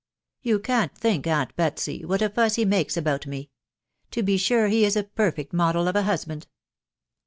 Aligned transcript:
You 0.41 0.57
can't 0.57 0.97
think, 0.97 1.27
aunt 1.27 1.55
Betsy, 1.55 2.03
what 2.03 2.23
a 2.23 2.29
fuss 2.31 2.55
he 2.55 2.65
makes 2.65 2.97
about 2.97 3.27
me.... 3.27 3.51
To 4.09 4.23
be 4.23 4.35
sure, 4.35 4.67
he 4.67 4.83
is 4.83 4.95
a 4.95 5.03
perfect 5.03 5.53
model 5.53 5.87
of 5.87 5.95
a 5.95 6.01
husband." 6.01 6.47